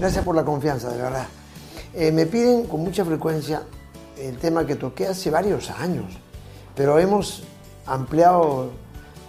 [0.00, 1.26] Gracias por la confianza, de verdad.
[1.92, 3.64] Eh, me piden con mucha frecuencia
[4.16, 6.06] el tema que toqué hace varios años,
[6.74, 7.42] pero hemos
[7.84, 8.70] ampliado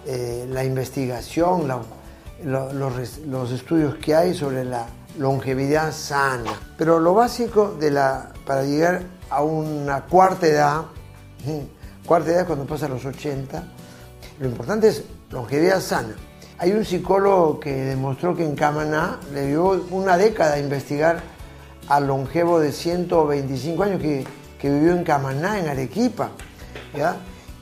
[0.06, 1.68] eh, la investigación,
[2.46, 4.88] los, estudios que hay sobre la
[5.20, 6.54] longevidad sana.
[6.78, 7.78] Pero lo básico
[8.46, 10.84] para llegar a una cuarta edad,
[12.06, 13.62] cuarta edad cuando pasa los 80,
[14.40, 16.16] lo importante es longevidad sana.
[16.62, 21.20] Hay un psicólogo que demostró que en Camaná le dio una década a investigar
[21.88, 26.30] al longevo de 125 años que, vivió en Camaná, en Arequipa,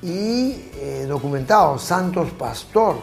[0.01, 2.97] y eh, documentado, Santos Pastor.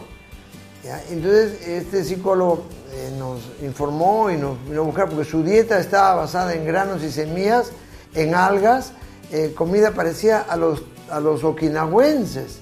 [1.09, 6.13] Entonces este psicólogo eh, nos informó y nos vino a buscar porque su dieta estaba
[6.13, 7.71] basada en granos y semillas,
[8.13, 8.91] en algas,
[9.31, 12.59] eh, comida parecida a los, a los okinawenses.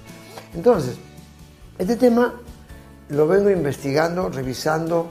[0.54, 0.96] Entonces,
[1.78, 2.36] este tema
[3.10, 5.10] lo vengo investigando, revisando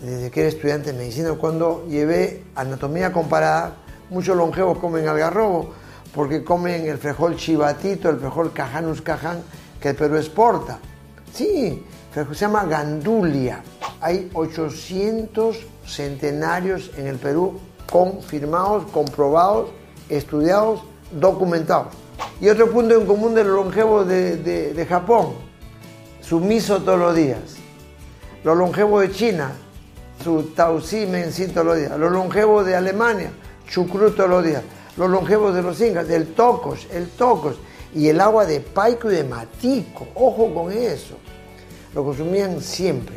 [0.00, 3.74] desde que era estudiante de medicina, cuando llevé anatomía comparada,
[4.10, 5.72] muchos longevos comen algarrobo,
[6.14, 9.42] porque comen el frijol chivatito, el frijol cajanus caján,
[9.80, 10.78] que el Perú exporta.
[11.34, 13.62] Sí, se llama gandulia.
[14.00, 17.58] Hay 800 centenarios en el Perú
[17.90, 19.70] confirmados, comprobados,
[20.08, 20.82] estudiados,
[21.12, 21.88] documentados.
[22.40, 25.47] Y otro punto en común de los longevos de Japón,
[26.28, 26.40] su
[26.84, 27.38] todos los días.
[28.44, 29.52] Los longevos de China,
[30.22, 31.98] su tausí mensin todos los días.
[31.98, 33.30] Los longevos de Alemania,
[33.66, 34.62] chucrut todos los días.
[34.98, 37.56] Los longevos de los incas, el tocos, el tocos.
[37.94, 40.08] Y el agua de paico y de matico.
[40.14, 41.16] Ojo con eso.
[41.94, 43.16] Lo consumían siempre.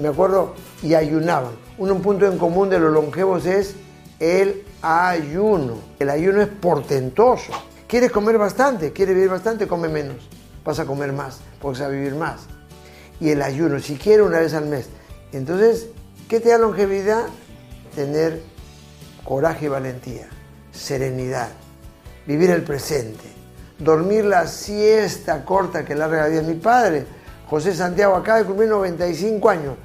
[0.00, 1.52] Me acuerdo, y ayunaban.
[1.76, 3.74] Un punto en común de los longevos es
[4.20, 5.78] el ayuno.
[5.98, 7.52] El ayuno es portentoso.
[7.88, 8.92] ¿Quieres comer bastante?
[8.92, 9.66] ¿Quieres vivir bastante?
[9.66, 10.28] Come menos
[10.64, 12.42] vas a comer más, vas a vivir más.
[13.20, 14.88] Y el ayuno, si quieres una vez al mes.
[15.32, 15.88] Entonces,
[16.28, 17.26] ¿qué te da longevidad?
[17.94, 18.40] Tener
[19.24, 20.28] coraje y valentía,
[20.72, 21.48] serenidad,
[22.26, 23.24] vivir el presente,
[23.78, 26.42] dormir la siesta corta que larga la vida.
[26.42, 27.06] Mi padre,
[27.48, 29.76] José Santiago, acaba de cumplir 95 años.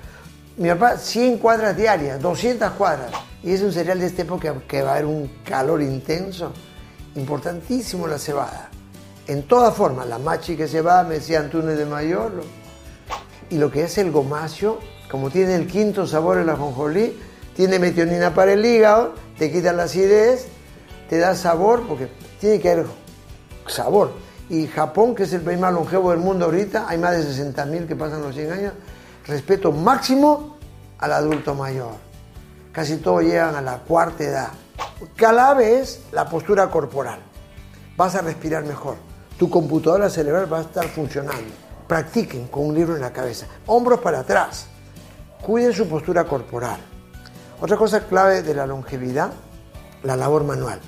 [0.57, 3.11] Mi papá, 100 cuadras diarias, 200 cuadras.
[3.43, 6.51] Y es un cereal de esta época que va a haber un calor intenso.
[7.15, 8.69] Importantísimo la cebada
[9.29, 12.43] en todas formas, la machi que se va, me decía Antunes de Mayor,
[13.51, 14.79] y lo que es el gomacio,
[15.11, 17.15] como tiene el quinto sabor en la jonjolí,
[17.55, 20.47] tiene metionina para el hígado, te quita la acidez,
[21.11, 22.87] te da sabor, porque tiene que haber
[23.67, 24.13] sabor.
[24.49, 27.85] Y Japón, que es el país más longevo del mundo ahorita, hay más de 60.000
[27.85, 28.73] que pasan los 100 años,
[29.27, 30.57] respeto máximo
[30.97, 31.93] al adulto mayor.
[32.71, 34.49] Casi todos llegan a la cuarta edad.
[35.15, 37.19] Clave es la postura corporal.
[37.95, 39.08] Vas a respirar mejor
[39.39, 41.53] tu computadora cerebral va a estar funcionando.
[41.87, 43.47] Practiquen con un libro en la cabeza.
[43.67, 44.67] Hombros para atrás.
[45.41, 46.77] Cuiden su postura corporal.
[47.61, 49.31] Otra cosa clave de la longevidad,
[50.03, 50.81] la labor manual.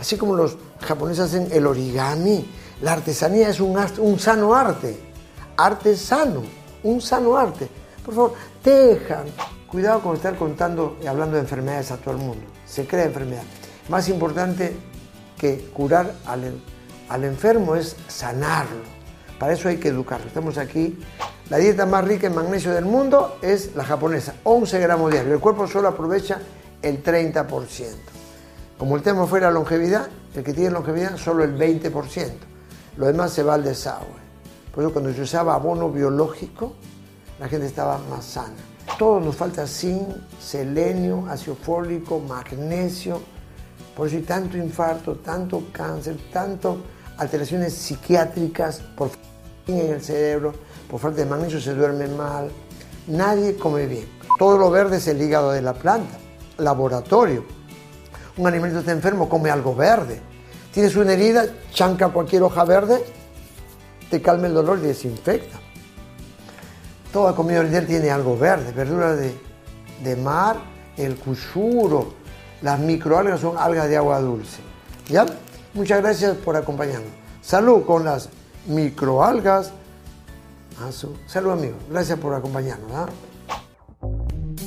[0.00, 2.48] Así como los japoneses hacen el origami,
[2.80, 4.96] la artesanía es un, sano arte.
[5.56, 6.44] Arte sano,
[6.84, 7.68] un sano arte.
[8.04, 9.24] Por favor, tejan.
[9.66, 12.46] Cuidado con estar contando y hablando de enfermedades a todo el mundo.
[12.66, 13.42] Se crea enfermedad.
[13.88, 14.76] Más importante
[15.36, 16.44] que curar al
[17.08, 18.96] al enfermo es sanarlo.
[19.38, 20.26] Para eso hay que educarlo.
[20.26, 20.98] Estamos aquí.
[21.50, 25.34] La dieta más rica en magnesio del mundo es la japonesa, 11 gramos diarios.
[25.34, 26.40] El cuerpo solo aprovecha
[26.82, 27.46] el 30%.
[28.78, 32.30] Como el tema fuera longevidad, el que tiene longevidad solo el 20%.
[32.96, 34.26] Lo demás se va al desagüe.
[34.74, 36.74] Por eso cuando yo usaba abono biológico,
[37.38, 38.56] la gente estaba más sana.
[38.98, 40.08] Todo nos falta zinc,
[40.40, 43.20] selenio, ácido fólico, magnesio.
[43.94, 46.78] Por eso hay tanto infarto, tanto cáncer, tanto
[47.18, 49.10] alteraciones psiquiátricas por
[49.66, 50.52] en el cerebro,
[50.88, 52.50] por falta de magnesio se duerme mal.
[53.08, 54.08] Nadie come bien.
[54.38, 56.16] Todo lo verde es el hígado de la planta.
[56.58, 57.44] Laboratorio.
[58.36, 60.20] Un animalito está enfermo, come algo verde.
[60.72, 63.02] Tienes una herida, chanca cualquier hoja verde,
[64.10, 65.58] te calma el dolor y desinfecta.
[67.12, 69.34] Toda comida oriental tiene algo verde, verduras de,
[70.04, 70.58] de mar,
[70.98, 72.12] el cuchuro,
[72.60, 74.58] las microalgas son algas de agua dulce.
[75.08, 75.24] ¿Ya?
[75.76, 77.10] Muchas gracias por acompañarnos.
[77.42, 78.30] Salud con las
[78.66, 79.72] microalgas.
[80.80, 80.90] Ah,
[81.26, 82.90] salud amigos, gracias por acompañarnos.
[82.92, 83.08] ¿ah?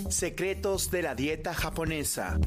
[0.10, 2.38] Secretos de la dieta japonesa.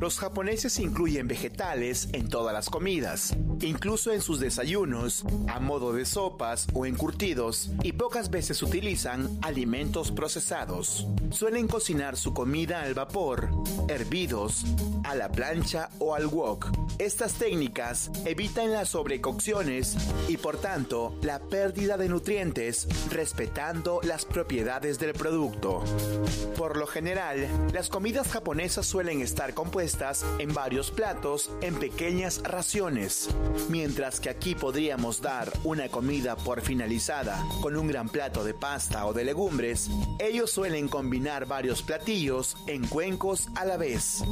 [0.00, 6.04] Los japoneses incluyen vegetales en todas las comidas, incluso en sus desayunos, a modo de
[6.04, 11.06] sopas o encurtidos, y pocas veces utilizan alimentos procesados.
[11.30, 13.48] Suelen cocinar su comida al vapor,
[13.88, 14.64] hervidos,
[15.04, 16.68] a la plancha o al wok.
[16.98, 19.96] Estas técnicas evitan las sobrecocciones
[20.28, 25.84] y por tanto la pérdida de nutrientes respetando las propiedades del producto.
[26.56, 33.28] Por lo general, las comidas japonesas suelen estar compuestas en varios platos en pequeñas raciones,
[33.68, 39.06] mientras que aquí podríamos dar una comida por finalizada con un gran plato de pasta
[39.06, 44.22] o de legumbres, ellos suelen combinar varios platillos en cuencos a la vez.